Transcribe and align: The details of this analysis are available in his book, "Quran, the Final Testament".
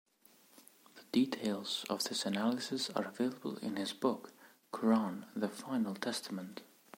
The 0.95 1.03
details 1.11 1.85
of 1.87 2.03
this 2.05 2.25
analysis 2.25 2.89
are 2.89 3.05
available 3.05 3.57
in 3.57 3.75
his 3.75 3.93
book, 3.93 4.31
"Quran, 4.73 5.25
the 5.35 5.47
Final 5.47 5.93
Testament". 5.93 6.63